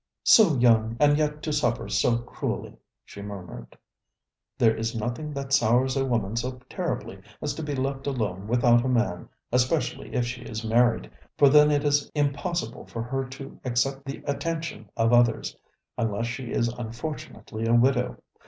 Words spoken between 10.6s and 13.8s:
married, for then it is impossible for her to